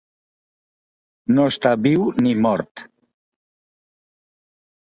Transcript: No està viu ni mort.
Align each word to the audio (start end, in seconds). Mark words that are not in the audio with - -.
No 1.35 1.45
està 1.51 1.75
viu 1.87 2.07
ni 2.23 2.33
mort. 2.47 2.85